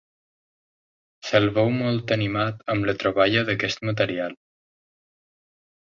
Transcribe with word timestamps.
Se'l 1.27 1.45
veu 1.57 1.69
molt 1.75 2.13
animat 2.17 2.65
amb 2.75 2.89
la 2.91 2.97
troballa 3.05 3.47
d'aquest 3.51 3.87
material. 3.91 4.37